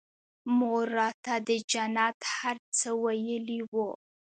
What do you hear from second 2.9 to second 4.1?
ويلي وو.